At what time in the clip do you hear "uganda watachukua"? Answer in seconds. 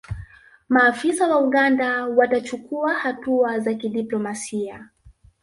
1.39-2.93